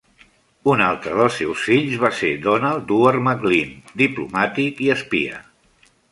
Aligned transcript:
Un 0.69 0.79
altre 0.83 1.17
dels 1.17 1.35
seus 1.41 1.65
fills 1.65 1.99
va 2.03 2.09
ser 2.19 2.31
Donald 2.45 2.87
Duart 2.91 3.21
Maclean, 3.27 3.75
diplomàtic 4.03 4.81
i 4.87 4.89
espia. 4.95 5.39